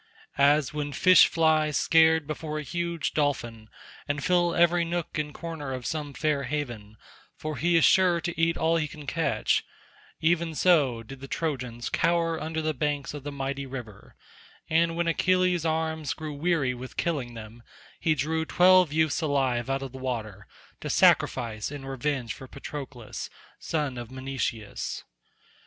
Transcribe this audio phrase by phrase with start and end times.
[0.39, 3.69] As when fish fly scared before a huge dolphin,
[4.07, 8.57] and fill every nook and corner of some fair haven—for he is sure to eat
[8.57, 13.67] all he can catch—even so did the Trojans cower under the banks of the mighty
[13.67, 14.15] river,
[14.67, 17.61] and when Achilles' arms grew weary with killing them,
[17.99, 20.47] he drew twelve youths alive out of the water,
[20.79, 23.29] to sacrifice in revenge for Patroclus
[23.59, 25.03] son of Menoetius.